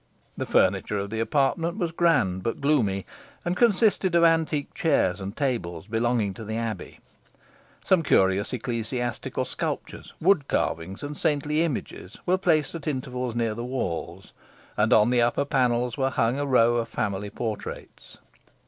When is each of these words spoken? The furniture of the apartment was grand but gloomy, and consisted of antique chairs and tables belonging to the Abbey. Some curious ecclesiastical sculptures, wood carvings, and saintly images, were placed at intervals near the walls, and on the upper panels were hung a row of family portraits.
The 0.35 0.47
furniture 0.47 0.97
of 0.97 1.11
the 1.11 1.19
apartment 1.19 1.77
was 1.77 1.91
grand 1.91 2.41
but 2.41 2.59
gloomy, 2.59 3.05
and 3.45 3.55
consisted 3.55 4.15
of 4.15 4.23
antique 4.23 4.73
chairs 4.73 5.21
and 5.21 5.37
tables 5.37 5.85
belonging 5.85 6.33
to 6.33 6.43
the 6.43 6.57
Abbey. 6.57 6.99
Some 7.85 8.01
curious 8.01 8.51
ecclesiastical 8.51 9.45
sculptures, 9.45 10.15
wood 10.19 10.47
carvings, 10.47 11.03
and 11.03 11.15
saintly 11.15 11.61
images, 11.61 12.17
were 12.25 12.39
placed 12.39 12.73
at 12.73 12.87
intervals 12.87 13.35
near 13.35 13.53
the 13.53 13.63
walls, 13.63 14.33
and 14.75 14.91
on 14.91 15.11
the 15.11 15.21
upper 15.21 15.45
panels 15.45 15.99
were 15.99 16.09
hung 16.09 16.39
a 16.39 16.47
row 16.47 16.77
of 16.77 16.89
family 16.89 17.29
portraits. 17.29 18.17